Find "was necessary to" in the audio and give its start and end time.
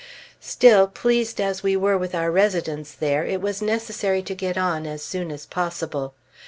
3.39-4.33